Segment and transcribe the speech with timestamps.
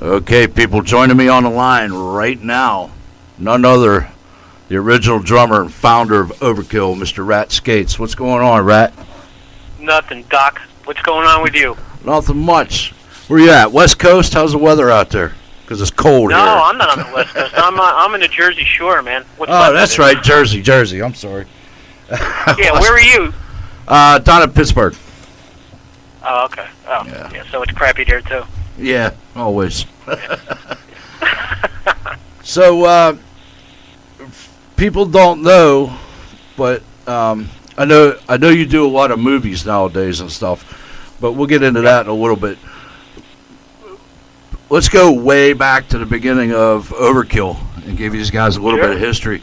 [0.00, 2.90] Okay, people joining me on the line right now.
[3.38, 4.10] None other,
[4.68, 7.26] the original drummer and founder of Overkill, Mr.
[7.26, 7.98] Rat Skates.
[7.98, 8.94] What's going on, Rat?
[9.78, 10.60] Nothing, Doc.
[10.84, 11.76] What's going on with you?
[12.04, 12.92] Nothing much.
[13.28, 13.72] Where you at?
[13.72, 14.32] West Coast?
[14.32, 15.34] How's the weather out there?
[15.62, 16.44] Because it's cold No, here.
[16.46, 17.52] No, I'm not on the West Coast.
[17.58, 19.24] I'm uh, I'm in the Jersey Shore, man.
[19.36, 21.02] What's oh, that's right, Jersey, Jersey.
[21.02, 21.46] I'm sorry.
[22.10, 23.32] Yeah, where are you?
[23.88, 24.94] Uh, down in Pittsburgh.
[26.24, 26.68] Oh, okay.
[26.86, 27.28] Oh, Yeah.
[27.32, 27.44] yeah.
[27.50, 28.44] So it's crappy there too.
[28.80, 29.84] Yeah, always.
[32.42, 33.16] so, uh,
[34.76, 35.96] people don't know,
[36.56, 41.16] but um, I know I know you do a lot of movies nowadays and stuff,
[41.20, 42.58] but we'll get into that in a little bit.
[44.70, 48.78] Let's go way back to the beginning of Overkill and give these guys a little
[48.78, 48.88] Sure.
[48.88, 49.42] bit of history.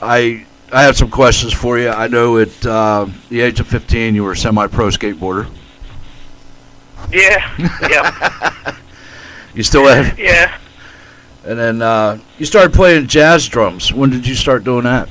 [0.00, 1.90] I I have some questions for you.
[1.90, 5.46] I know at uh, the age of 15 you were a semi-pro skateboarder.
[7.10, 7.78] Yeah.
[7.88, 8.76] Yeah.
[9.54, 10.58] You still have yeah.
[11.44, 13.92] And then uh, you started playing jazz drums.
[13.92, 15.08] When did you start doing that?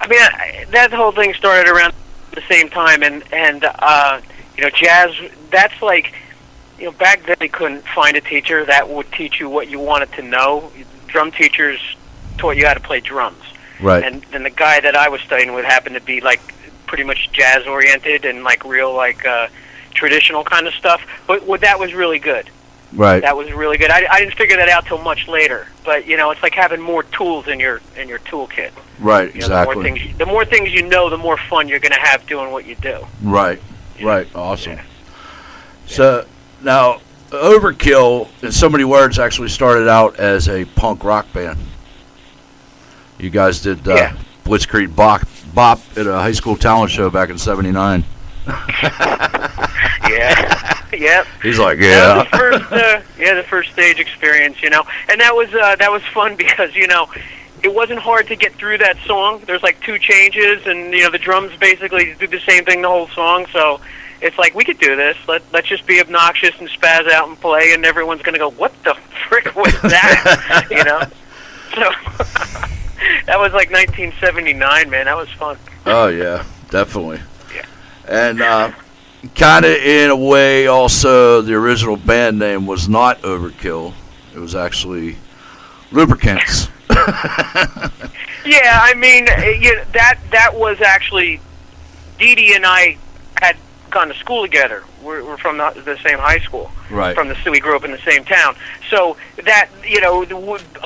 [0.00, 1.92] I mean, I, that whole thing started around
[2.32, 4.20] the same time, and and uh,
[4.56, 5.14] you know, jazz.
[5.50, 6.14] That's like,
[6.78, 9.78] you know, back then they couldn't find a teacher that would teach you what you
[9.80, 10.70] wanted to know.
[11.06, 11.80] Drum teachers
[12.36, 13.42] taught you how to play drums.
[13.80, 14.02] Right.
[14.02, 16.40] and then the guy that I was studying with happened to be like
[16.86, 19.46] pretty much jazz oriented and like real like uh,
[19.92, 21.00] traditional kind of stuff.
[21.26, 22.50] But what that was really good.
[22.92, 23.20] right.
[23.20, 23.90] That was really good.
[23.90, 25.66] I, I didn't figure that out till much later.
[25.84, 28.70] But you know, it's like having more tools in your in your toolkit.
[29.00, 29.34] right.
[29.34, 29.82] You know, The more exactly.
[30.00, 32.64] things, the more things you know, the more fun you're going to have doing what
[32.66, 33.06] you do.
[33.22, 33.60] Right.
[34.02, 34.28] Right.
[34.34, 34.72] Awesome.
[34.74, 34.84] Yeah.
[35.86, 36.26] So
[36.62, 37.00] now,
[37.30, 41.58] Overkill, in so many words, actually started out as a punk rock band.
[43.18, 44.16] You guys did uh, Yeah.
[44.44, 45.22] Blitzkrieg Bop,
[45.52, 48.04] Bop at a high school talent show back in '79.
[50.08, 50.84] Yeah.
[50.92, 51.26] yep.
[51.42, 52.24] He's like, yeah.
[52.24, 55.90] the first, uh, yeah, the first stage experience, you know, and that was uh, that
[55.90, 57.08] was fun because you know,
[57.62, 59.42] it wasn't hard to get through that song.
[59.46, 62.88] There's like two changes, and you know, the drums basically do the same thing the
[62.88, 63.46] whole song.
[63.52, 63.80] So
[64.20, 65.16] it's like we could do this.
[65.26, 68.72] Let let's just be obnoxious and spaz out and play, and everyone's gonna go, "What
[68.84, 68.94] the
[69.28, 71.00] frick was that?" you know.
[71.74, 71.90] So
[73.26, 75.04] that was like 1979, man.
[75.04, 75.58] That was fun.
[75.86, 77.20] Oh yeah, definitely.
[77.54, 77.66] Yeah.
[78.08, 78.72] And uh,
[79.34, 83.94] kind of in a way, also the original band name was not Overkill.
[84.34, 85.16] It was actually
[85.90, 86.68] Lubricants.
[88.48, 91.38] Yeah, I mean, uh, you know, that that was actually
[92.18, 92.96] Dee Dee and I
[93.40, 93.58] had
[93.90, 94.84] gone to school together.
[95.02, 96.70] We're, we're from the, the same high school.
[96.90, 97.14] Right.
[97.14, 98.56] From the we grew up in the same town.
[98.88, 100.38] So that you know, the,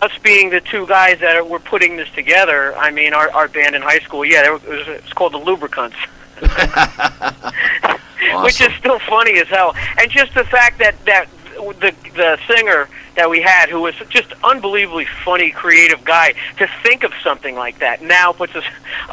[0.02, 2.76] us being the two guys that were putting this together.
[2.76, 4.24] I mean, our our band in high school.
[4.24, 5.96] Yeah, there was, it was it's called the Lubricants.
[8.42, 9.74] which is still funny as hell.
[9.98, 11.26] And just the fact that that
[11.80, 17.04] the the singer that we had, who was just unbelievably funny, creative guy, to think
[17.04, 18.62] of something like that now puts a,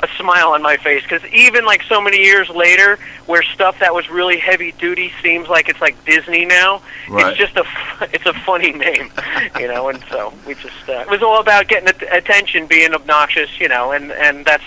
[0.02, 1.04] a smile on my face.
[1.04, 5.50] Because even like so many years later, where stuff that was really heavy duty seems
[5.50, 7.28] like it's like Disney now, Right.
[7.28, 7.66] it's just a
[8.14, 9.12] it's a funny name,
[9.60, 9.90] you know.
[9.90, 13.92] And so we just uh, it was all about getting attention, being obnoxious, you know,
[13.92, 14.64] and and that's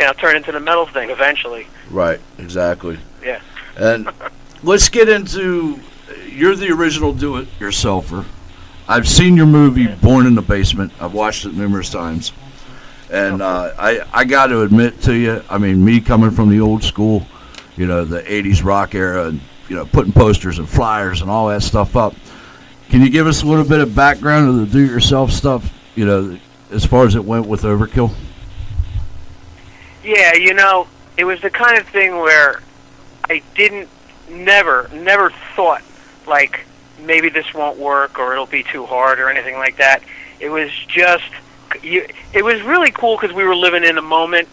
[0.00, 1.68] you know turned into the metal thing eventually.
[1.88, 2.98] Right, exactly.
[3.22, 3.40] Yeah.
[3.82, 4.08] And
[4.62, 5.80] let's get into
[6.28, 8.24] you're the original do it yourselfer.
[8.86, 10.92] I've seen your movie Born in the Basement.
[11.00, 12.32] I've watched it numerous times.
[13.10, 16.60] And uh, I, I got to admit to you, I mean, me coming from the
[16.60, 17.26] old school,
[17.76, 21.48] you know, the 80s rock era, and, you know, putting posters and flyers and all
[21.48, 22.14] that stuff up.
[22.88, 25.76] Can you give us a little bit of background of the do it yourself stuff,
[25.96, 26.38] you know,
[26.70, 28.14] as far as it went with Overkill?
[30.04, 32.62] Yeah, you know, it was the kind of thing where
[33.32, 33.88] I didn't,
[34.28, 35.82] never, never thought
[36.26, 36.66] like
[37.00, 40.02] maybe this won't work or it'll be too hard or anything like that.
[40.38, 41.24] It was just,
[41.82, 44.48] you, it was really cool because we were living in the moment,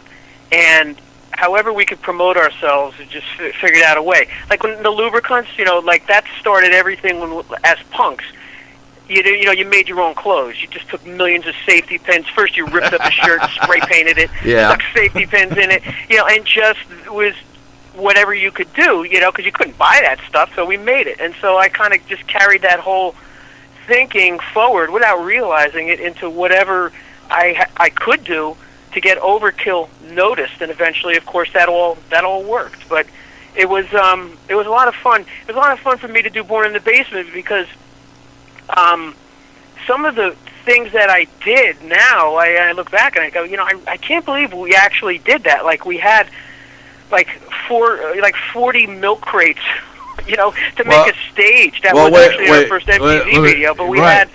[0.54, 0.96] and
[1.32, 4.30] however we could promote ourselves, we just fi- figured out a way.
[4.50, 8.24] Like when the lubricants, you know, like that started everything when as punks
[9.10, 10.62] you know, you know, you made your own clothes.
[10.62, 12.28] You just took millions of safety pins.
[12.28, 14.70] First, you ripped up a shirt, spray painted it, Yeah.
[14.70, 17.34] stuck safety pins in it, you know, and just was
[18.00, 20.54] whatever you could do, you know, because you couldn't buy that stuff.
[20.56, 23.16] So we made it, and so I kind of just carried that whole
[23.88, 26.92] thinking forward without realizing it into whatever
[27.30, 28.56] I I could do
[28.94, 32.88] to get Overkill noticed, and eventually, of course, that all that all worked.
[32.90, 33.08] But
[33.56, 35.22] it was um it was a lot of fun.
[35.22, 37.68] It was a lot of fun for me to do Born in the Basement because
[38.70, 39.16] um,
[39.88, 40.36] some of the
[40.66, 43.80] things that I did now, I, I look back and I go, you know, I,
[43.88, 45.66] I can't believe we actually did that.
[45.66, 46.30] Like we had
[47.12, 47.28] like
[47.70, 49.62] four, uh, like forty milk crates,
[50.28, 51.82] you know, to Well- make a stage.
[51.84, 54.10] That well, was wait, actually wait, our first MTV wait, video, but we right.
[54.28, 54.30] had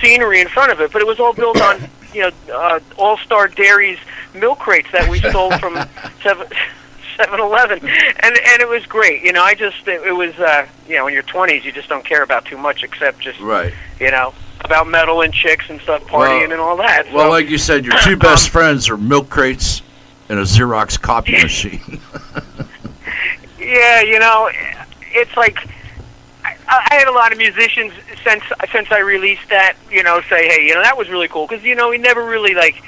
[0.00, 0.90] scenery in front of it.
[0.90, 3.98] But it was all built on, you know, uh, All Star Dairy's
[4.34, 5.78] milk crates that we stole from
[6.24, 6.48] Seven.
[7.18, 9.24] 7-Eleven, and and it was great.
[9.24, 11.88] You know, I just it, it was uh, you know in your 20s you just
[11.88, 13.72] don't care about too much except just Right.
[13.98, 17.12] you know about metal and chicks and stuff, Well- partying and all that.
[17.12, 19.82] Well, like you said, your two best friends are milk crates
[20.28, 22.00] and a Xerox copy machine.
[23.58, 24.50] Yeah, you know,
[25.12, 25.58] it's like
[26.44, 27.92] I, I had a lot of musicians
[28.24, 31.46] since since I released that, you know, say, hey, you know, that was really cool
[31.46, 32.82] because you know we never really like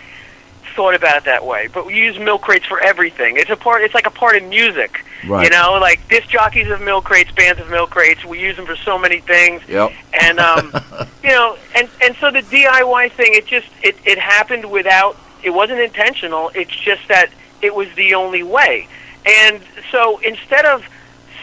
[0.75, 1.67] thought about it that way.
[1.67, 3.37] But we use milk crates for everything.
[3.37, 3.83] It's a part.
[3.83, 5.05] It's like a part of music.
[5.27, 5.45] Right.
[5.45, 8.25] You know, like disc jockeys have milk crates, bands have milk crates.
[8.25, 9.63] We use them for so many things.
[9.69, 9.93] Yep.
[10.21, 10.73] And um,
[11.23, 15.17] you know, and and so the DIY thing, it just it it happened without.
[15.43, 16.51] It wasn't intentional.
[16.55, 17.31] It's just that
[17.63, 18.89] it was the only way.
[19.27, 20.85] And so instead of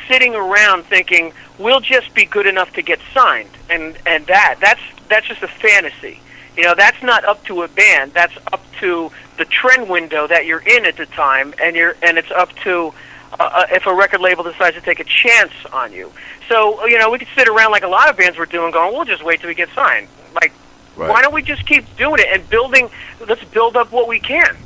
[0.07, 4.81] sitting around thinking we'll just be good enough to get signed, and and that that's
[5.09, 6.19] that's just a fantasy.
[6.55, 8.13] You know, that's not up to a band.
[8.13, 12.17] That's up to the trend window that you're in at the time, and you're and
[12.17, 12.93] it's up to
[13.39, 16.11] uh, uh, if a record label decides to take a chance on you.
[16.49, 18.93] So you know, we could sit around like a lot of bands were doing, going,
[18.93, 20.53] "We'll just wait till we get signed." Like,
[20.95, 21.09] Right.
[21.11, 22.89] why don't we just keep doing it and building?
[23.27, 24.57] Let's build up what we can.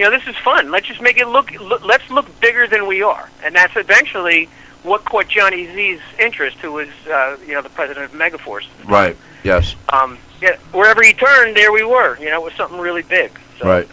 [0.00, 0.70] You know, this is fun.
[0.70, 1.50] Let's just make it look.
[1.60, 4.48] look let's look bigger than we are, and that's eventually
[4.82, 8.66] what caught Johnny Z's interest, who was uh, you know the president of Megaforce.
[8.86, 9.14] Right.
[9.44, 9.74] Yes.
[9.90, 12.18] Um, yeah, wherever he turned, there we were.
[12.18, 13.30] You know, it was something really big.
[13.58, 13.86] So, Right.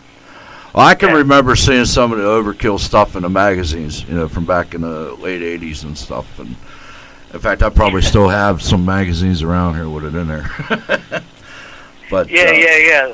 [0.74, 1.16] Well, I can Yeah.
[1.16, 4.80] remember seeing some of the overkill stuff in the magazines, you know, from back in
[4.84, 6.40] the late '80s and stuff.
[6.40, 6.56] And
[7.34, 10.50] in fact, I probably still have some magazines around here with it in there.
[12.10, 13.14] but Yeah, uh, yeah, yeah.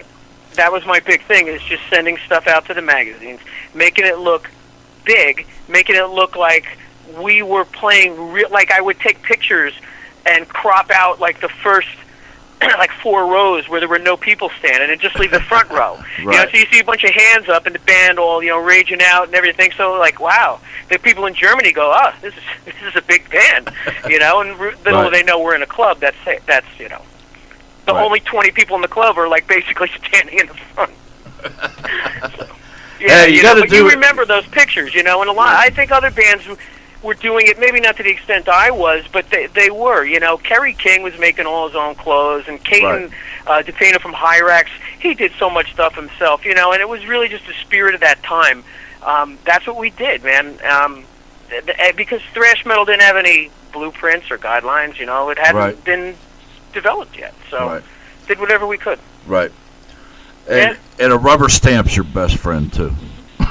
[0.56, 3.40] That was my big thing is just sending stuff out to the magazines,
[3.74, 4.50] making it look
[5.06, 6.78] big, making it look like
[7.18, 9.74] we were playing real like I would take pictures
[10.26, 11.90] and crop out like the first
[12.62, 16.00] like four rows where there were no people standing and just leave the front row.
[16.20, 18.50] You know, so you see a bunch of hands up and the band all, you
[18.50, 19.72] know, raging out and everything.
[19.76, 20.60] So like, wow.
[20.90, 23.70] The people in Germany go, "Oh, this is this is a big band."
[24.08, 25.12] You know, and little Right.
[25.12, 26.00] they know we're in a club.
[26.00, 26.44] That's it.
[26.46, 27.02] That's, you know,
[27.86, 28.04] the Right.
[28.04, 30.92] only 20 people in the club are like basically standing in the front.
[32.38, 32.48] So,
[33.00, 35.34] yeah, Hey, you you, know, but do you remember those pictures, you know, and a
[35.34, 35.56] lot.
[35.56, 36.46] I think other bands
[37.02, 40.06] were doing it, maybe not to the extent I was, but they they were.
[40.06, 43.12] You know, Kerry King was making all his own clothes, and Katon
[43.46, 44.68] uh, DePena from Hirax,
[45.02, 47.94] he did so much stuff himself, you know, and it was really just the spirit
[47.94, 48.64] of that time.
[49.02, 50.58] Um, that's what we did, man.
[50.64, 51.04] Um,
[51.50, 55.58] th- th- because thrash metal didn't have any blueprints or guidelines, you know, it hadn't
[55.60, 55.84] Right.
[55.84, 56.16] been
[56.74, 57.34] developed yet.
[57.50, 57.84] So Right.
[58.28, 59.00] did whatever we could.
[59.28, 59.52] Right.
[60.50, 62.94] And, and a rubber stamp's your best friend too.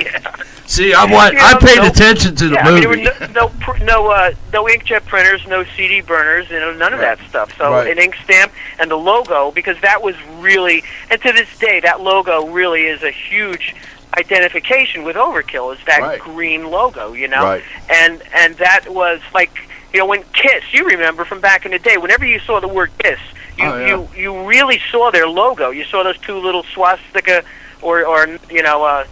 [0.00, 0.36] Yeah.
[0.66, 1.34] See, I want.
[1.34, 3.02] You I paid no- attention to the yeah, I mean, movie.
[3.04, 6.72] there were no no pr- no, uh, no inkjet printers, no CD burners, you know,
[6.72, 7.18] none of Right.
[7.18, 7.54] that stuff.
[7.58, 7.88] So Right.
[7.90, 12.00] an ink stamp and the logo, because that was really, and to this day, that
[12.00, 13.74] logo really is a huge
[14.16, 15.74] identification with Overkill.
[15.74, 16.20] Is that Right.
[16.20, 17.42] green logo, you know?
[17.44, 17.62] Right.
[17.88, 19.50] And and that was like,
[19.92, 22.68] you know, when Kiss, you remember from back in the day, whenever you saw the
[22.68, 23.18] word Kiss,
[23.58, 23.86] you Oh, yeah.
[23.88, 25.70] you you really saw their logo.
[25.70, 27.44] You saw those two little swastika,
[27.82, 28.84] or or you know.
[28.84, 29.04] uh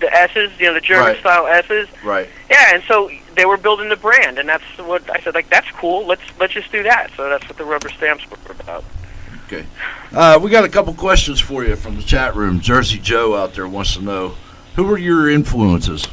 [0.00, 1.20] the S's, you know, the German Right.
[1.20, 1.88] style S's.
[2.02, 2.26] right.
[2.48, 5.34] Yeah, and so they were building the brand, and that's what I said.
[5.34, 6.06] Like, that's cool.
[6.06, 7.10] Let's let's just do that.
[7.18, 8.82] So that's what the rubber stamps were about.
[9.46, 9.66] Okay.
[10.10, 12.60] Uh, we got a couple questions for you from the chat room.
[12.60, 14.36] Jersey Joe out there wants to know
[14.74, 16.06] who were your influences.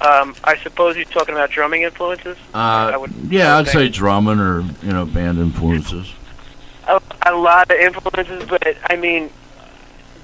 [0.00, 2.36] Um, I suppose you're talking about drumming influences.
[2.54, 6.12] I Uh, would- yeah, I'd say drumming or you know band influences.
[6.86, 9.30] A, a lot of influences, but I mean,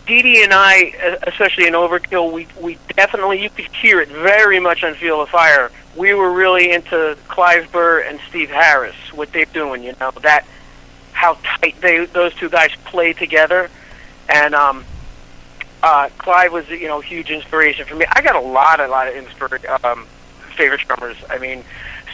[0.07, 4.61] Dee Dee and I, especially in Overkill, we we definitely you could hear it very
[4.61, 5.71] much on Feel the Fire.
[5.97, 9.83] We were really into Clive Burr and Steve Harris, what they're doing.
[9.83, 10.45] You know that
[11.12, 13.71] how tight they those two guys play together,
[14.28, 14.85] and um,
[15.85, 18.07] uh, Clive was you know a huge inspiration for me.
[18.11, 19.69] I got a lot, a lot of inspiration.
[19.85, 20.07] Um,
[20.57, 21.17] favorite drummers.
[21.29, 21.62] I mean,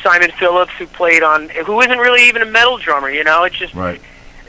[0.03, 3.11] Simon Phillips, who played on, who isn't really even a metal drummer.
[3.11, 4.01] You know, it's just Right.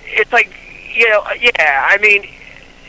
[0.06, 0.52] it's like
[0.96, 1.86] you know, yeah.
[1.88, 2.28] I mean,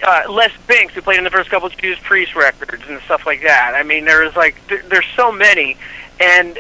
[0.03, 3.27] uh, Les Binks, who played in the first couple of Judas Priest records and stuff
[3.27, 3.75] like that.
[3.77, 5.77] I mean, there's like there, there's so many,
[6.19, 6.59] and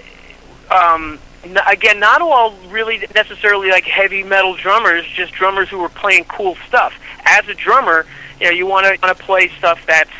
[0.71, 6.25] um, again, not all really necessarily like heavy metal drummers, just drummers who were playing
[6.25, 6.94] cool stuff.
[7.25, 8.06] As a drummer,
[8.40, 10.11] you know, you want to want to play stuff that's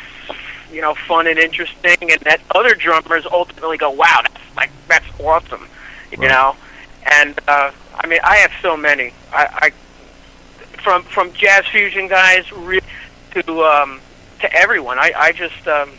[0.71, 5.05] you know fun and interesting, and that other drummers ultimately go, wow, that's like that's
[5.19, 5.67] awesome,
[6.11, 6.29] you Right.
[6.29, 6.55] know.
[7.19, 9.13] And uh, I mean, I have so many.
[9.31, 12.81] I, I from from jazz fusion guys re-
[13.31, 13.99] to um,
[14.41, 14.99] to everyone.
[14.99, 15.89] I I just um,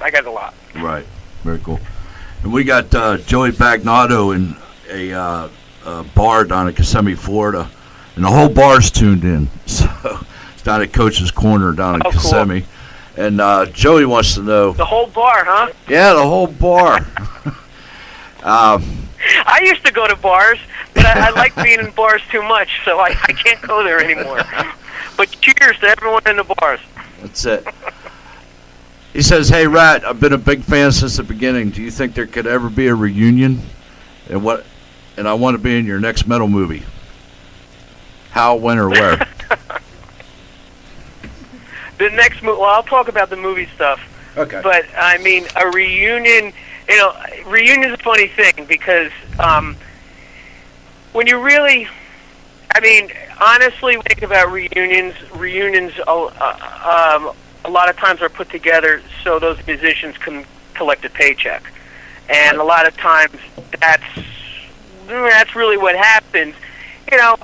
[0.00, 0.54] I got a lot.
[0.74, 1.06] Right.
[1.44, 1.80] Very cool.
[2.42, 4.56] And we got uh, Joey Bagnato in
[4.90, 5.48] a, uh,
[5.86, 7.70] a bar down in Kissimmee, Florida,
[8.16, 9.48] and the whole bar's tuned in.
[9.66, 9.88] So
[10.64, 12.20] down at Coach's Corner down in Oh, cool.
[12.20, 12.64] Kissimmee,
[13.16, 14.72] and uh, Joey wants to know.
[14.72, 15.72] The whole bar, huh?
[15.88, 16.98] Yeah, the whole bar.
[18.44, 19.08] um,
[19.44, 20.58] I used to go to bars,
[20.94, 23.98] but I, I like being in bars too much, so I, I can't go there
[24.02, 24.40] anymore.
[25.16, 26.80] But cheers to everyone in the bars.
[27.20, 27.66] that's it.
[29.12, 31.70] He says, "Hey, Rat, I've been a big fan since the beginning.
[31.70, 33.60] Do you think there could ever be a reunion?
[34.30, 34.64] And what?
[35.16, 36.82] And I want to be in your next metal movie.
[38.30, 39.26] How, when, or where?
[41.98, 44.00] The next movie, well, I'll talk about the movie stuff.
[44.36, 44.60] okay.
[44.60, 46.52] But I mean, a reunion.
[46.88, 47.14] You know,
[47.46, 49.76] reunion is a funny thing because um,
[51.12, 51.86] when you really,
[52.74, 55.14] I mean, honestly, think about reunions.
[55.32, 60.44] Reunions, uh, uh, um, a lot of times are put together so those musicians can
[60.74, 61.62] collect a paycheck,
[62.28, 63.36] and a lot of times
[63.78, 64.02] that's
[65.06, 66.54] mm, that's really what happens.
[67.10, 67.36] You know,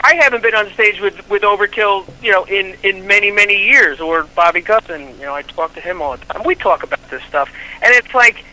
[0.00, 4.00] I haven't been on stage with with Overkill, you know, in in many many years.
[4.00, 6.42] Or Bobby Gustafson, you know, I talk to him all the time.
[6.44, 7.50] We talk about this stuff,
[7.82, 8.44] and it's like,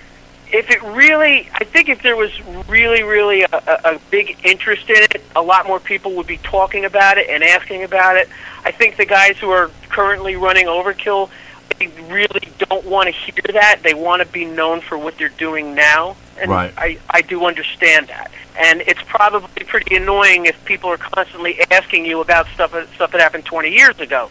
[0.51, 2.31] if it really, I think if there was
[2.67, 6.85] really really a, a, big interest in it, a lot more people would be talking
[6.85, 8.29] about it and asking about it.
[8.65, 11.29] I think the guys who are currently running Overkill,
[11.77, 13.81] they really don't want to hear that.
[13.83, 16.73] They want to be known for what they're doing now, and Right.
[16.77, 18.31] I I do understand that.
[18.57, 23.21] And it's probably pretty annoying if people are constantly asking you about stuff stuff that
[23.21, 24.29] happened 20 years ago.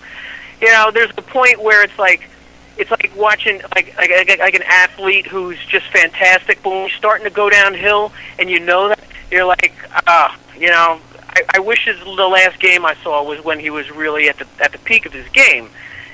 [0.61, 2.29] You know, there's a point where it's like
[2.79, 7.25] it's like watching like like, like, an athlete who's just fantastic, but when you're starting
[7.25, 9.75] to go downhill and you know that, you're like,
[10.07, 13.71] ah, you know, I, I wish his, the last game I saw was when he
[13.71, 15.69] was really at the at the peak of his game.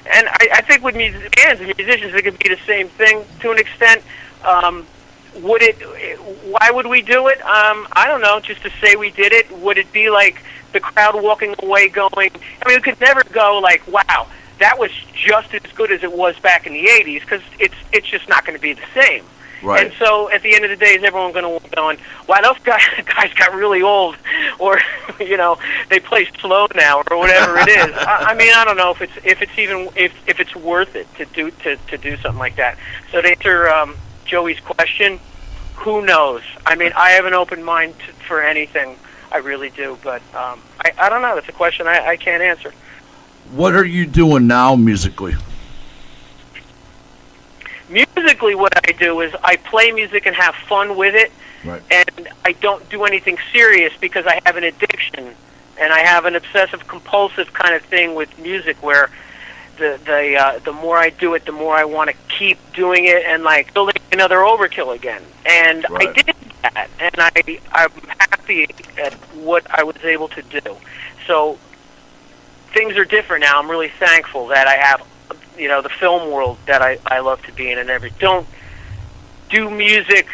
[0.07, 3.25] And I, I think with mus- bands and musicians, it could be the same thing
[3.41, 4.03] to an extent.
[4.45, 4.87] Um,
[5.37, 5.77] would it?
[6.45, 7.41] Why would we do it?
[7.43, 8.41] Um, I don't know.
[8.41, 9.51] Just to say we did it.
[9.59, 10.43] Would it be like
[10.73, 12.31] the crowd walking away, going?
[12.63, 16.13] I mean, it could never go like, "Wow, that was just as good as it
[16.13, 19.25] was back in the '80s," because it's it's just not going to be the same.
[19.65, 19.87] Right.
[19.87, 22.41] And so at the end of the day, is everyone going to walk going, "Wow,
[22.43, 24.17] those guys guys got really old,"
[24.59, 24.79] or
[25.19, 25.59] you know,
[25.89, 27.95] they play slow now, or whatever it is.
[27.97, 30.95] I, I mean, I don't know if it's if it's even if if it's worth
[30.95, 32.79] it to do to to do something like that.
[33.11, 33.97] So to answer um,
[34.27, 35.19] Joey's question,
[35.77, 36.43] who knows?
[36.67, 38.99] I mean, I have an open mind to, for anything.
[39.33, 41.35] I really do, but um, I I don't know.
[41.35, 42.73] That's a question I, I can't answer.
[43.57, 45.35] What are you doing now musically?
[47.89, 51.31] Musically, what I do is I play music and have fun with it.
[51.65, 51.83] Right.
[51.91, 55.35] and I don't do anything serious because I have an addiction
[55.81, 59.11] and I have an obsessive compulsive kind of thing with music where
[59.79, 63.07] the the uh, the more I do it, the more I want to keep doing
[63.07, 65.23] it and like building another overkill again.
[65.47, 68.69] And I did that, and I I'm happy
[69.03, 70.77] at what I was able to do.
[71.27, 71.59] So
[72.75, 73.59] things are different now.
[73.59, 75.03] I'm really thankful that I have
[75.57, 78.19] you know the film world that I I love to be in and everything.
[78.21, 78.47] don't
[79.49, 80.27] do music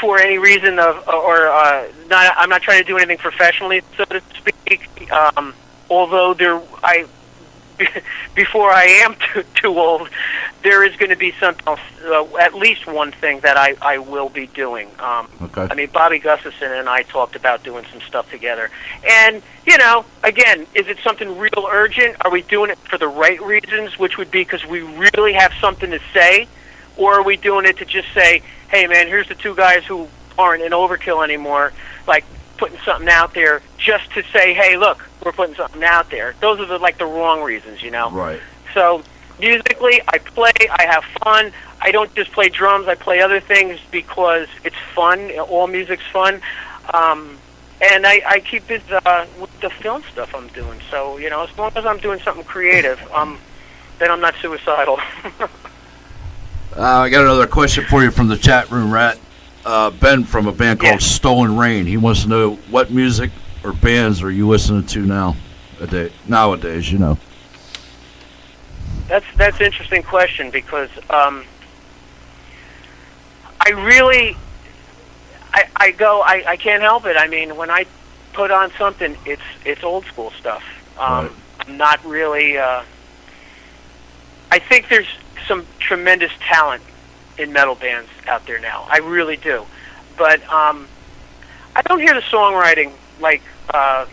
[0.00, 2.34] for any reason of or uh, not.
[2.36, 5.10] I'm not trying to do anything professionally, so to speak.
[5.12, 5.54] Um,
[5.90, 7.06] although there, I
[8.34, 10.08] before I am too, too old,
[10.62, 13.98] there is going to be something else, uh, at least one thing that I I
[13.98, 14.88] will be doing.
[14.98, 15.66] Um, Okay.
[15.70, 18.70] I mean, Bobby Gustafson and I talked about doing some stuff together.
[19.06, 22.16] And, you know, again, is it something real urgent?
[22.24, 25.52] Are we doing it for the right reasons, which would be because we really have
[25.60, 26.48] something to say?
[26.96, 30.08] Or are we doing it to just say, hey, man, here's the two guys who
[30.38, 31.72] aren't in overkill anymore,
[32.06, 32.24] like
[32.56, 36.34] putting something out there just to say, hey, look, we're putting something out there.
[36.40, 38.10] Those are the, like the wrong reasons, you know?
[38.10, 38.40] Right.
[38.72, 39.02] So
[39.42, 41.52] musically, I play, I have fun.
[41.80, 45.30] I don't just play drums; I play other things because it's fun.
[45.38, 46.40] All music's fun,
[46.94, 47.36] um,
[47.92, 50.80] and I, I keep it uh, with the film stuff I'm doing.
[50.90, 53.38] So you know, as long as I'm doing something creative, um,
[53.98, 54.98] then I'm not suicidal.
[56.74, 59.18] Uh, I got another question for you from the chat room, Rat.
[59.62, 61.06] Uh, ben from a band called Yeah.
[61.06, 61.84] Stolen Rain.
[61.84, 63.30] He wants to know what music
[63.62, 65.36] or bands are you listening to now,
[65.80, 66.90] a day, nowadays?
[66.90, 67.18] You know.
[69.12, 71.44] That's that's an interesting question because um,
[73.60, 74.38] I really
[75.52, 77.18] I, I go I, I can't help it.
[77.18, 77.84] I mean, when I
[78.32, 80.64] put on something, it's it's old school stuff.
[80.98, 81.32] Um, Right.
[81.60, 82.56] I'm not really.
[82.56, 82.84] Uh,
[84.50, 85.08] I think there's
[85.46, 86.82] some tremendous talent
[87.36, 88.86] in metal bands out there now.
[88.88, 89.66] I really do,
[90.16, 90.88] but um,
[91.76, 93.42] I don't hear the songwriting like
[93.74, 94.06] uh,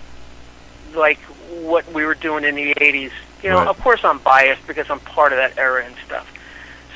[0.94, 1.20] like
[1.62, 3.12] what we were doing in the '80s.
[3.44, 3.68] You know, Right.
[3.68, 6.32] of course I'm biased because I'm part of that era and stuff.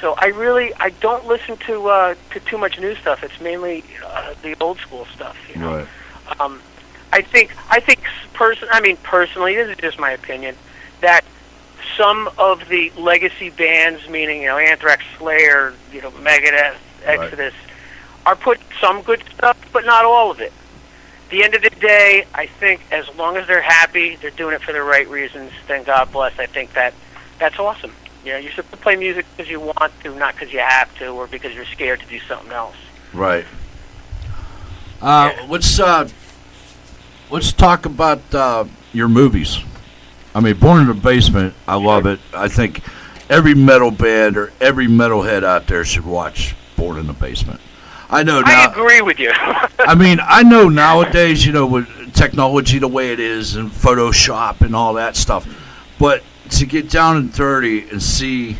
[0.02, 3.24] So I really I don't listen to uh, to too much new stuff.
[3.24, 5.38] It's mainly uh, the old school stuff.
[5.54, 5.78] You know?
[5.78, 5.88] Right.
[6.42, 6.62] Um,
[7.14, 8.02] I think I think
[8.34, 8.68] person.
[8.72, 10.56] I mean, personally, this is just my opinion
[11.02, 11.24] that
[11.98, 17.20] some of the legacy bands, meaning you know Anthrax, Slayer, you know Megadeth, Right.
[17.20, 17.54] Exodus,
[18.26, 20.52] are put some good stuff, but not all of it.
[21.30, 24.62] The end of the day, I think as long as they're happy, they're doing it
[24.62, 25.52] for the right reasons.
[25.68, 26.38] Then God bless.
[26.38, 26.94] I think that
[27.40, 27.94] that's awesome.
[28.24, 30.96] You know, you're supposed to play music because you want to, not because you have
[31.00, 32.76] to, or because you're scared to do something else.
[33.12, 33.46] Right.
[35.02, 36.08] Uh, let's uh,
[37.30, 39.58] let's talk about uh, your movies.
[40.34, 41.54] I mean, Born in the Basement.
[41.68, 42.20] I love it.
[42.34, 42.82] I think
[43.30, 47.60] every metal band or every metalhead out there should watch Born in the Basement.
[48.14, 49.32] I know I agree with you.
[49.34, 54.62] I mean, I know nowadays, you know, with technology the way it is and Photoshop
[54.62, 55.48] and all that stuff,
[55.98, 58.56] but to get down and dirty and see,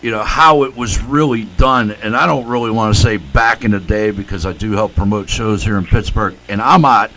[0.00, 3.64] you know, how it was really done, and I don't really want to say back
[3.64, 7.12] in the day because I do help promote shows here in Pittsburgh, and I'm out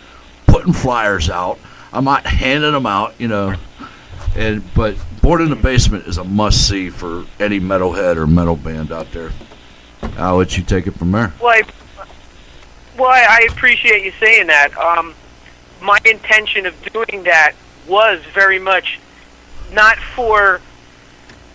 [0.46, 1.58] putting flyers out,
[1.94, 3.56] I'm out handing them out, you know,
[4.36, 8.56] and but Born in the Basement is a must see for any metalhead or metal
[8.56, 9.32] band out there.
[10.18, 11.34] I'll let you take it from there.
[11.42, 11.64] Well, I,
[12.98, 14.76] well, I appreciate you saying that.
[14.78, 15.14] Um,
[15.82, 17.54] my intention of doing that
[17.88, 19.00] was very much
[19.74, 20.62] not for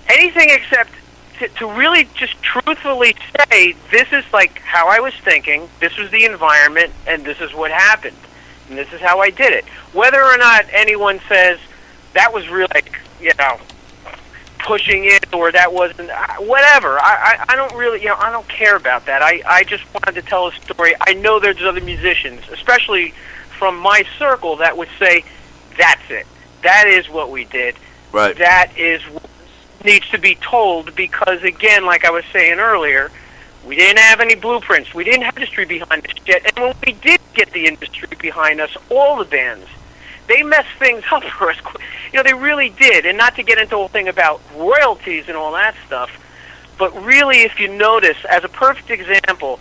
[0.08, 0.90] anything except
[1.38, 3.16] to, to really just truthfully
[3.50, 7.54] say this is like how I was thinking, this was the environment, and this is
[7.54, 8.16] what happened,
[8.68, 9.64] and this is how I did it.
[9.92, 11.58] Whether or not anyone says
[12.12, 13.58] that was really, like, you know,
[14.64, 16.98] pushing it or that wasn't whatever.
[16.98, 19.22] I, I I don't really you know I don't care about that.
[19.22, 20.94] I I just wanted to tell a story.
[21.00, 23.14] I know there's other musicians, especially
[23.60, 25.24] from my circle, that would say
[25.76, 26.26] that's it.
[26.62, 27.76] That is what we did.
[28.12, 28.36] Right.
[28.36, 29.28] That is what
[29.84, 33.10] needs to be told because again, like I was saying earlier,
[33.64, 34.94] we didn't have any blueprints.
[34.94, 36.42] We didn't have industry behind us yet.
[36.46, 39.66] And when we did get the industry behind us, all the bands
[40.30, 41.58] they messed things up for us.
[42.12, 43.04] You know, they really did.
[43.04, 46.10] And not to get into the whole thing about royalties and all that stuff,
[46.78, 49.60] but really, if you notice, as a perfect example,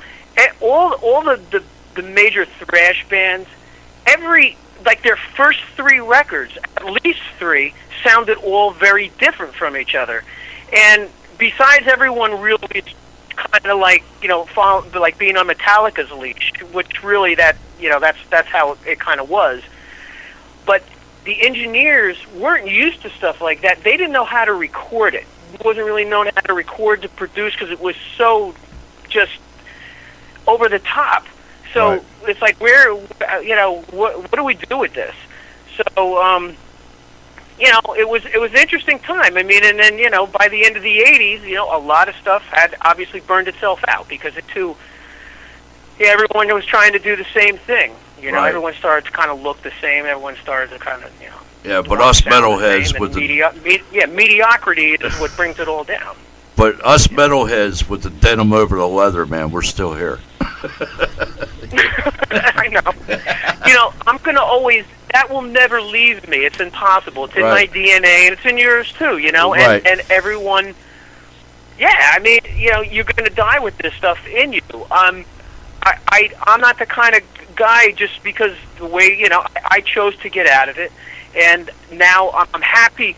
[0.62, 1.64] all all the the,
[1.96, 3.50] the major thrash bands,
[4.06, 7.74] every like their first three records, at least three,
[8.06, 10.24] sounded all very different from each other.
[10.74, 12.84] And besides, everyone really
[13.36, 17.90] kind of like you know, follow, like being on Metallica's leash, which really that you
[17.90, 19.62] know that's that's how it kind of was
[20.70, 20.84] but
[21.26, 23.84] the engineers weren't used to stuff like that.
[23.84, 25.26] They didn't know how to record it.
[25.66, 28.54] wasn't really known how to record to produce because it was so
[29.10, 29.32] just
[30.46, 31.26] over the top.
[31.74, 32.04] So Right.
[32.28, 32.92] it's like, where,
[33.42, 35.16] you know, what, what do we do with this?
[35.76, 36.56] So, um,
[37.60, 39.38] you know, it was it was an interesting time.
[39.38, 41.82] I mean, and then you know, by the end of the '80s, you know, a
[41.82, 44.76] lot of stuff had obviously burned itself out because it too.
[46.00, 47.96] Yeah, everyone was trying to do the same thing.
[48.22, 48.50] You know, Right.
[48.50, 50.06] everyone started to kind of look the same.
[50.06, 51.36] Everyone started to kind of, you know.
[51.64, 55.68] Yeah, but us the metalheads with the medio- me- yeah, mediocrity is what brings it
[55.68, 56.16] all down.
[56.56, 60.20] but us metalheads with the denim over the leather, man, we're still here.
[62.32, 62.92] I know.
[63.68, 64.86] You know, I'm going to always.
[65.14, 66.46] That will never leave me.
[66.46, 67.26] It's impossible.
[67.26, 67.70] It's in Right.
[67.74, 69.18] my DNA, and it's in yours too.
[69.18, 69.82] You know, Right.
[69.86, 70.76] and and everyone.
[71.80, 74.62] Yeah, I mean, you know, you're going to die with this stuff in you.
[74.92, 75.24] Um,
[75.84, 77.22] I, I I'm not the kind of
[77.60, 80.92] guy just because the way you know I, I chose to get out of it,
[81.36, 83.16] and now I'm, happy.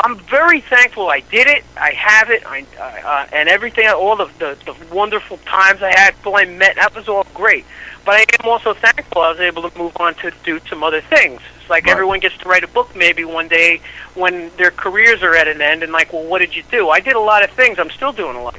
[0.00, 1.64] I'm very thankful I did it.
[1.76, 6.14] I have it, I, uh, and everything, all the, the the wonderful times I had,
[6.16, 7.64] people I met, that was all great.
[8.04, 11.00] But I am also thankful I was able to move on to do some other
[11.00, 11.40] things.
[11.60, 11.92] It's like Right.
[11.92, 13.80] everyone gets to write a book maybe one day
[14.14, 16.88] when their careers are at an end, and like, well, what did you do?
[16.90, 17.78] I did a lot of things.
[17.78, 18.58] I'm still doing a lot.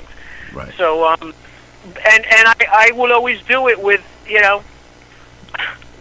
[0.54, 0.74] Right.
[0.78, 1.34] So, um,
[2.14, 4.62] and and I I will always do it with you know,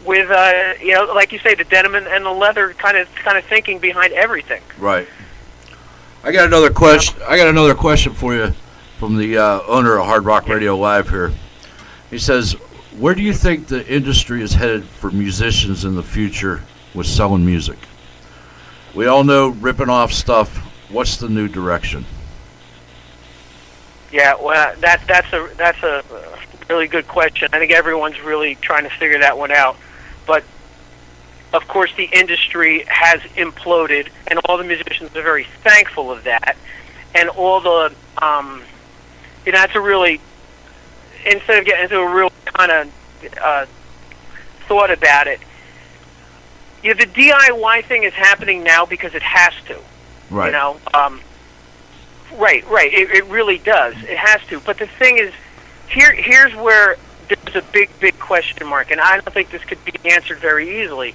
[0.04, 3.12] with uh, you know, like you say, the denim and, and the leather kind of
[3.16, 4.62] kind of thinking behind everything.
[4.78, 5.06] Right.
[6.24, 7.20] I got another question.
[7.26, 8.52] I got another question for you
[8.98, 11.32] from the uh, owner of Hard Rock Radio Live here.
[12.10, 12.54] He says,
[12.98, 16.62] "Where do you think the industry is headed for musicians in the future
[16.94, 17.78] with selling music?
[18.94, 20.56] We all know ripping off stuff.
[20.90, 22.06] What's the new direction?"
[24.10, 26.02] Yeah, well, that that's a that's a
[26.68, 27.48] really good question.
[27.52, 29.76] I think everyone's really trying to figure that one out.
[30.26, 30.44] But
[31.52, 36.56] of course, the industry has imploded, and all the musicians are very thankful of that.
[37.14, 38.62] And all the, um,
[39.46, 40.20] you know, that's a really
[41.26, 42.92] instead of getting into a real kind of
[43.40, 43.66] uh,
[44.66, 45.40] thought about it.
[46.82, 49.80] You know, the DIY thing is happening now because it has to.
[50.30, 50.46] Right.
[50.46, 51.20] You know, um,
[52.36, 52.92] Right, right.
[52.92, 53.94] It, it really does.
[54.02, 54.60] It has to.
[54.60, 55.32] But the thing is,
[55.90, 56.96] here here's where
[57.28, 60.82] there's a big, big question mark, and I don't think this could be answered very
[60.82, 61.14] easily.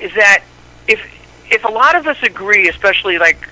[0.00, 0.42] Is that
[0.88, 1.00] if
[1.50, 3.48] if a lot of us agree, especially like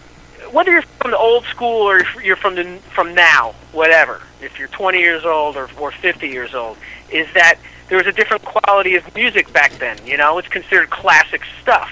[0.52, 4.68] whether you're from the old school or you're from the from now, whatever, if you're
[4.68, 6.76] 20 years old or, or 50 years old,
[7.10, 9.98] is that there was a different quality of music back then.
[10.06, 11.90] You know, it's considered classic stuff.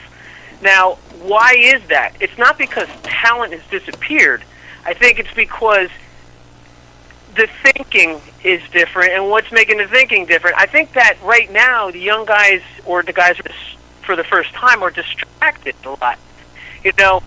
[0.62, 2.14] Now, why is that?
[2.20, 4.42] It's not because talent has disappeared.
[4.84, 5.90] I think it's because
[7.34, 10.56] the thinking is different, and what's making the thinking different.
[10.56, 13.36] I think that right now the young guys or the guys
[14.02, 16.18] for the first time are distracted a lot.
[16.84, 17.22] You know,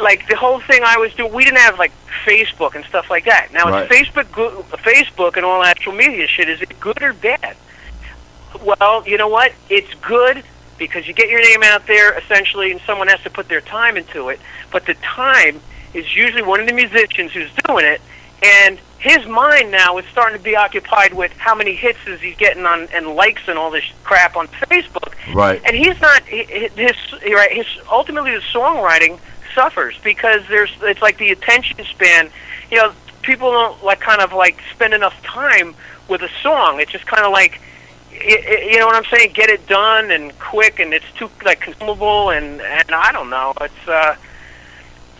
[0.00, 1.92] like the whole thing I was doing, we didn't have like
[2.24, 3.52] Facebook and stuff like that.
[3.52, 3.90] Now, Right.
[3.90, 4.26] is Facebook
[4.78, 6.48] Facebook and all actual media shit?
[6.48, 7.56] Is it good or bad?
[8.62, 9.52] Well, you know what?
[9.70, 10.42] It's good
[10.78, 13.96] because you get your name out there essentially, and someone has to put their time
[13.96, 14.40] into it.
[14.70, 15.60] But the time
[15.94, 18.00] is usually one of the musicians who's doing it,
[18.42, 22.32] and his mind now is starting to be occupied with how many hits is he
[22.32, 25.12] getting on and likes and all this crap on Facebook.
[25.34, 25.60] Right.
[25.64, 27.52] And he's not his right.
[27.52, 29.18] His ultimately the songwriting
[29.54, 32.30] suffers because there's it's like the attention span.
[32.70, 35.74] You know, people don't like kind of like spend enough time
[36.08, 36.80] with a song.
[36.80, 37.60] It's just kind of like
[38.12, 39.32] you know what I'm saying.
[39.32, 43.52] Get it done and quick, and it's too like consumable and and I don't know.
[43.60, 44.16] It's uh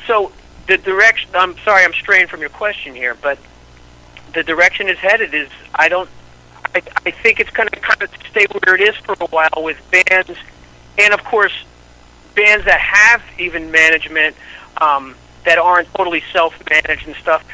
[0.07, 0.33] so
[0.67, 1.31] the direction.
[1.35, 3.39] I'm sorry, I'm straying from your question here, but
[4.35, 6.09] the direction is headed is I don't.
[6.75, 9.51] I, I think it's going to kind of stay where it is for a while
[9.63, 10.39] with bands,
[10.99, 11.53] and of course,
[12.35, 14.37] bands that have even management
[14.81, 17.45] um, that aren't totally self-managed and stuff.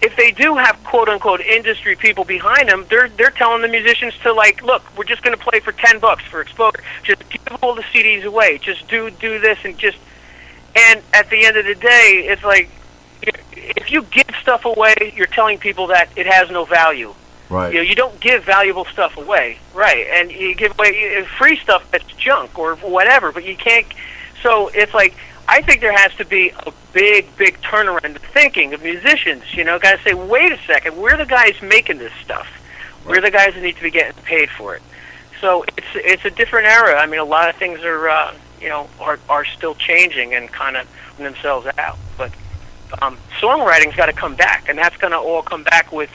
[0.00, 4.14] If they do have quote unquote industry people behind them, they're they're telling the musicians
[4.22, 6.82] to like, look, we're just going to play for ten bucks for exposure.
[7.02, 8.58] Just give all the CDs away.
[8.58, 9.98] Just do do this and just.
[10.78, 12.70] And at the end of the day, it's like
[13.76, 17.14] if you give stuff away, you're telling people that it has no value.
[17.50, 17.72] Right.
[17.72, 20.06] You know, you don't give valuable stuff away, right?
[20.12, 23.86] And you give away free stuff that's junk or whatever, but you can't.
[24.42, 25.14] So it's like
[25.48, 29.54] I think there has to be a big, big turnaround in thinking of musicians.
[29.54, 32.46] You know, got to say, wait a second, we're the guys making this stuff.
[33.06, 34.82] We're the guys that need to be getting paid for it.
[35.40, 37.00] So it's it's a different era.
[37.00, 40.50] I mean, a lot of things are uh, you know are are still changing and
[40.50, 42.32] kind of themselves out, but
[43.02, 46.10] um, songwriting's got to come back, and that's going to all come back with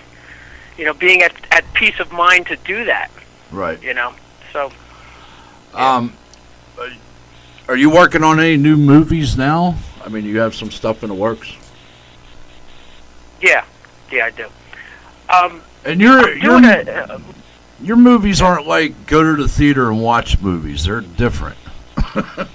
[0.78, 3.12] you know being at at peace of mind to do that.
[3.52, 3.82] Right.
[3.84, 4.14] You know,
[4.52, 4.72] so
[5.74, 6.14] Um,
[6.80, 6.90] uh,
[7.68, 9.76] are you working on any new movies now?
[10.04, 11.56] I mean, you have some stuff in the works,
[13.44, 13.66] yeah,
[14.12, 14.48] yeah, I do.
[15.30, 17.20] Um, and your your a, uh,
[17.82, 20.86] your movies aren't like go to the theater and watch movies.
[20.86, 21.58] They're different.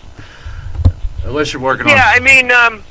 [1.24, 2.16] Unless you're working yeah, on.
[2.16, 2.82] I mean, um,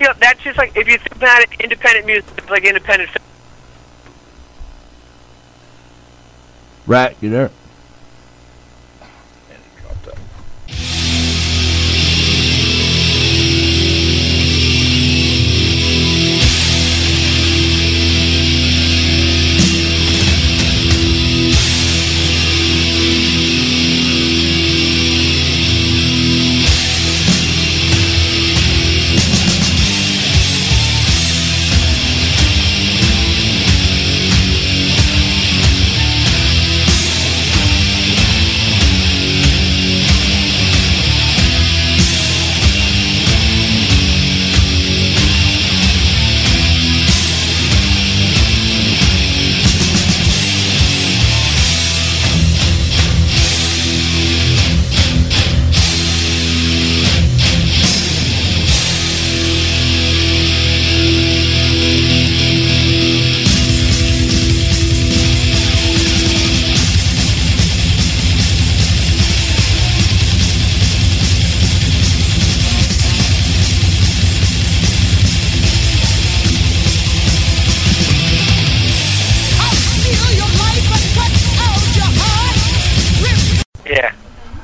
[0.00, 3.10] you know, that's just like if you think about it, independent music, it's like independent.
[3.10, 3.24] film.
[6.86, 7.50] Rat, you there?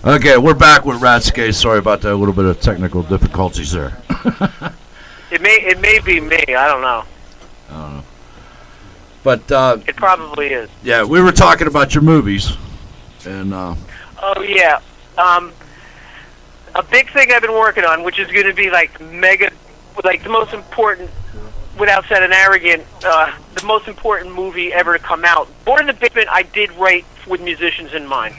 [0.04, 1.54] Okay, we're back with Ratskate.
[1.54, 2.12] Sorry about that.
[2.12, 3.96] A little bit of technical difficulties there.
[5.30, 6.36] It may it may be me.
[6.48, 7.04] I don't know.
[7.70, 8.04] I don't know.
[9.22, 10.68] But uh, It probably is.
[10.82, 12.52] yeah, we were talking about your movies,
[13.24, 13.74] and uh,
[14.20, 14.80] Oh yeah.
[15.16, 15.52] Um,
[16.74, 19.52] a big thing I've been working on, which is going to be like mega,
[20.02, 21.10] like the most important,
[21.78, 25.48] without sounding arrogant, uh, the most important movie ever to come out.
[25.64, 28.34] Born in the Basement, I did write with musicians in mind.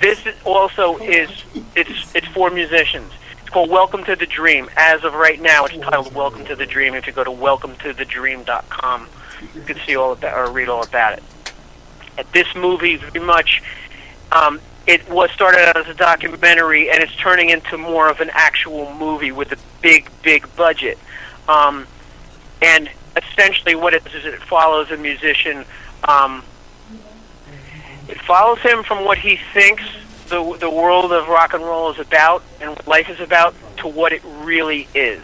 [0.00, 1.28] This also is
[1.76, 3.12] it's it's for musicians.
[3.42, 4.70] It's called Welcome to the Dream.
[4.74, 6.94] As of right now, it's titled Welcome to the Dream.
[6.94, 9.08] If you go to welcometothedream.com,
[9.54, 11.22] you can see all about or read all about it.
[12.16, 13.62] At this movie, very much,
[14.32, 18.30] um, it was started out as a documentary, and it's turning into more of an
[18.32, 20.98] actual movie with a big, big budget.
[21.46, 21.86] Um,
[22.62, 25.66] and essentially, what it is is it follows a musician.
[26.08, 26.42] Um,
[28.10, 29.84] it follows him from what he thinks
[30.28, 33.88] the the world of rock and roll is about and what life is about to
[33.88, 35.22] what it really is.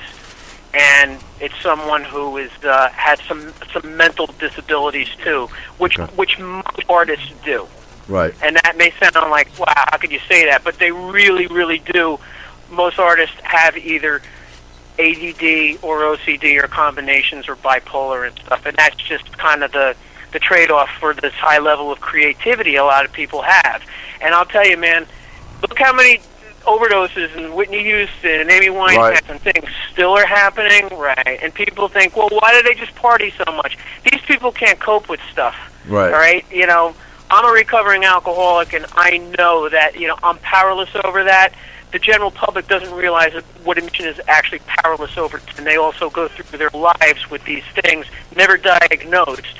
[0.74, 6.12] And it's someone who is uh, has some some mental disabilities too, which Okay.
[6.16, 7.66] which most artists do.
[8.08, 8.34] Right.
[8.42, 10.64] And that may sound like wow, how could you say that?
[10.64, 12.18] But they really, really do.
[12.70, 14.22] Most artists have either
[14.98, 19.94] ADD or OCD or combinations or bipolar and stuff, and that's just kind of the
[20.36, 23.82] the trade-off for this high level of creativity a lot of people have.
[24.20, 25.06] And I'll tell you, man,
[25.62, 26.20] look how many
[26.64, 29.30] overdoses and Whitney Houston and Amy Winehouse Right.
[29.30, 31.38] and things still are happening, right?
[31.40, 33.78] And people think, well, why do they just party so much?
[34.04, 35.56] These people can't cope with stuff.
[35.88, 36.12] Right.
[36.12, 36.94] All right, you know,
[37.30, 41.54] I'm a recovering alcoholic, and I know that you know I'm powerless over that.
[41.92, 46.10] The general public doesn't realize that what addiction is actually powerless over, and they also
[46.10, 49.56] go through their lives with these things, never diagnosed,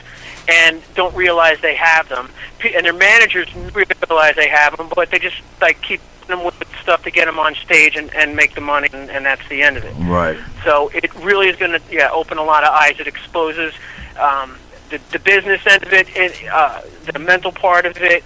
[0.48, 2.30] and don't realize they have them.
[2.64, 7.02] And their managers realize they have them, but they just like keep them with stuff
[7.04, 9.76] to get them on stage and, and make the money, and, and that's the end
[9.76, 9.94] of it.
[9.98, 10.38] Right.
[10.64, 12.98] So it really is going to yeah open a lot of eyes.
[12.98, 13.74] It exposes
[14.18, 14.56] um,
[14.90, 16.82] the the business end of it, it uh,
[17.12, 18.24] the mental part of it,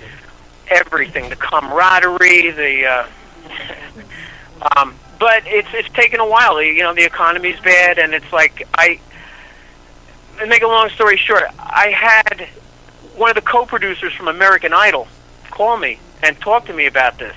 [0.69, 2.87] everything, the camaraderie, the.
[2.87, 3.07] Uh,
[4.77, 6.61] um, but it's it's taken a while.
[6.63, 9.01] You know, the economy's bad, and it's like I.
[10.41, 12.49] To make a long story short, I had
[13.15, 15.07] one of the co-producers from American Idol
[15.51, 17.35] call me and talk to me about this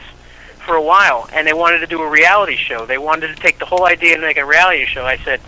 [0.66, 2.86] for a while, and they wanted to do a reality show.
[2.86, 5.06] They wanted to take the whole idea and make a reality show.
[5.06, 5.42] I said,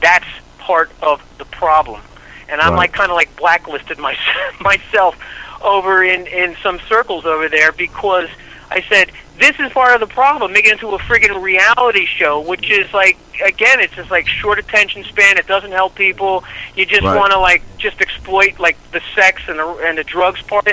[0.00, 0.26] that's
[0.58, 2.00] part of the problem,
[2.48, 2.78] and I'm Right.
[2.78, 4.16] like kind of like blacklisted my,
[4.60, 5.16] myself
[5.62, 8.28] over in in some circles over there because
[8.70, 10.52] I said this is part of the problem.
[10.52, 14.58] Make it into a friggin' reality show, which is like again, it's just like short
[14.58, 15.38] attention span.
[15.38, 16.44] It doesn't help people.
[16.74, 17.16] You just Right.
[17.16, 20.68] want to like just exploit like the sex and the and the drugs part.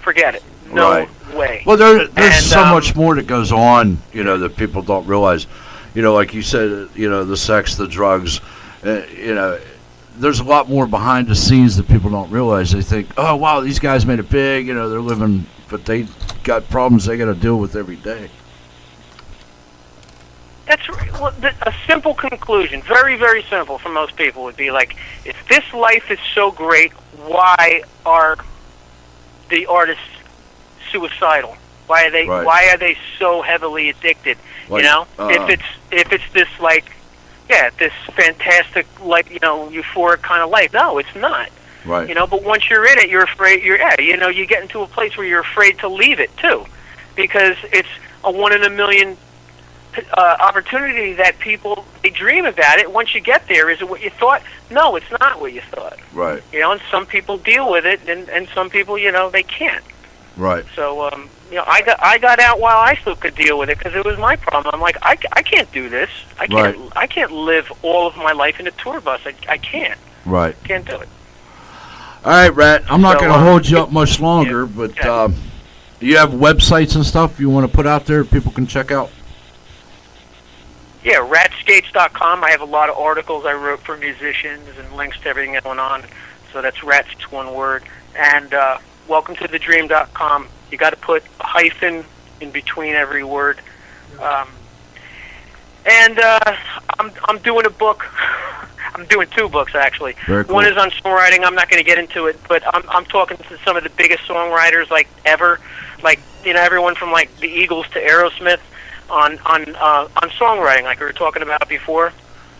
[0.00, 0.42] Forget it.
[0.72, 1.08] No Right.
[1.34, 1.62] way.
[1.66, 4.82] Well, there, there's And, so um, much more that goes on, you know, that people
[4.82, 5.46] don't realize.
[5.94, 8.40] You know, like you said, you know, the sex, the drugs,
[8.84, 9.58] uh, you know,
[10.16, 12.72] there's a lot more behind the scenes that people don't realize.
[12.72, 16.06] They think, oh, wow, these guys made it big, you know, they're living, but they
[16.44, 18.30] got problems they got to deal with every day.
[20.66, 25.36] That's well, a simple conclusion, very very simple for most people would be like, if
[25.48, 26.92] this life is so great,
[27.26, 28.36] why are
[29.48, 30.04] the artists
[30.92, 31.56] suicidal?
[31.88, 32.46] Why are they Right.
[32.46, 34.38] why are they so heavily addicted?
[34.68, 36.84] Like, you know, uh, if it's if it's this like,
[37.50, 40.72] yeah, this fantastic like you know euphoric kind of life.
[40.72, 41.48] No, it's not.
[41.84, 42.08] Right.
[42.08, 43.62] You know, but once you're in it, you're afraid.
[43.62, 46.34] You're yeah, you know, you get into a place where you're afraid to leave it
[46.38, 46.64] too,
[47.14, 47.88] because it's
[48.24, 49.16] a one in a million
[50.12, 52.90] uh, opportunity that people they dream about it.
[52.90, 54.42] Once you get there, is it what you thought?
[54.70, 55.98] No, it's not what you thought.
[56.12, 56.42] right.
[56.52, 59.42] You know, and some people deal with it, and and some people, you know, they
[59.42, 59.84] can't.
[60.36, 60.64] Right.
[60.74, 63.68] So, um, you know, I got I got out while I still could deal with
[63.68, 64.74] it because it was my problem.
[64.74, 66.10] I'm like, I, I can't do this.
[66.40, 66.92] I can't Right.
[66.96, 69.20] I can't live all of my life in a tour bus.
[69.26, 70.56] I I can't Right.
[70.64, 71.08] can't do it.
[72.24, 72.84] All right, Rat.
[72.90, 75.08] I'm not So, going to um, hold you up much longer, but okay.
[75.08, 75.34] um,
[76.00, 78.90] do you have websites and stuff you want to put out there people can check
[78.90, 79.10] out?
[81.04, 82.42] Yeah, ratskates.com.
[82.42, 85.78] I have a lot of articles I wrote for musicians and links to everything going
[85.78, 86.02] on.
[86.50, 87.82] So that's rats, it's one word.
[88.16, 90.48] And uh, welcome to the dream.com.
[90.70, 92.06] You got to put a hyphen
[92.40, 93.60] in between every word.
[94.18, 94.48] Um,
[95.84, 96.56] and uh,
[96.98, 98.06] I'm I'm doing a book.
[98.94, 100.14] I'm doing two books actually.
[100.14, 100.42] Cool.
[100.44, 101.44] One is on songwriting.
[101.44, 103.90] I'm not going to get into it, but I'm I'm talking to some of the
[103.90, 105.60] biggest songwriters like ever,
[106.02, 108.60] like you know everyone from like the Eagles to Aerosmith
[109.10, 112.12] on on uh, on songwriting, like we were talking about before.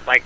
[0.06, 0.24] Like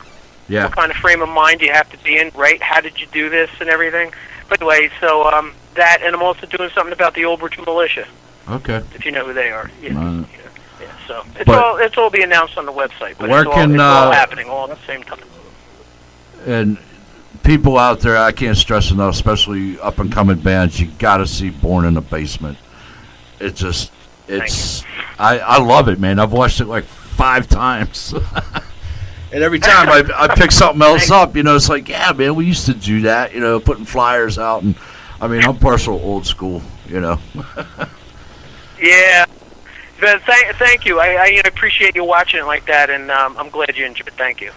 [0.49, 0.65] Yeah.
[0.65, 2.61] what kind of frame of mind do you have to be in, right?
[2.63, 4.13] How did you do this and everything?
[4.49, 8.07] But anyway, so um, that, and I'm also doing something about the Old Bridge Militia,
[8.49, 8.81] Okay.
[8.95, 9.71] if you know who they are.
[9.83, 9.91] Yeah.
[10.01, 10.25] Uh,
[10.81, 13.19] yeah, so it's all it's all be announced on the website.
[13.19, 15.21] But Where it's all, can, it's all uh, happening all at the same time.
[16.47, 16.79] And
[17.43, 21.27] people out there, I can't stress enough, especially up and coming bands, you got to
[21.27, 22.59] see Born in the Basement.
[23.41, 23.93] It just,
[24.27, 24.85] it's,
[25.19, 26.19] I, I love it, man.
[26.19, 28.15] I've watched it like five times.
[29.33, 32.35] and every time I, I pick something else up, you know, it's like, yeah, man,
[32.35, 34.63] we used to do that, you know, putting flyers out.
[34.63, 34.75] And
[35.21, 37.19] I mean, I'm partial old school, you know.
[38.81, 39.27] Yeah,
[40.01, 41.01] But thank, thank you.
[41.01, 44.15] I, I appreciate you watching it like that, and um, I'm glad you enjoyed it.
[44.15, 44.53] Thank you.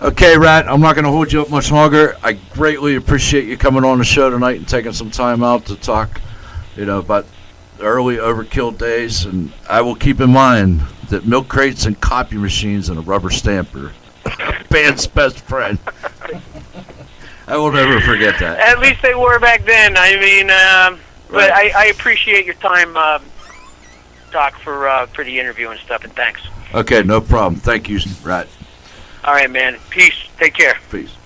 [0.00, 2.16] Okay, Rat, I'm not going to hold you up much longer.
[2.22, 5.76] I greatly appreciate you coming on the show tonight and taking some time out to
[5.76, 6.20] talk,
[6.76, 7.26] you know, about
[7.78, 9.24] the early overkill days.
[9.24, 10.80] And I will keep in mind
[11.10, 13.92] that milk crates and copy machines and a rubber stamper,
[14.68, 15.78] band's best friend.
[17.46, 18.58] I will never forget that.
[18.58, 19.96] At least they were back then.
[19.96, 21.72] I mean, um, but Right.
[21.74, 23.22] I, I appreciate your time, um,
[24.32, 26.04] Doc, for uh, for the interview and stuff.
[26.04, 26.40] And thanks.
[26.72, 27.56] Okay, no problem.
[27.60, 28.48] Thank you, Rat.
[29.24, 29.78] All right, man.
[29.90, 30.28] Peace.
[30.38, 30.78] Take care.
[30.90, 31.16] Peace.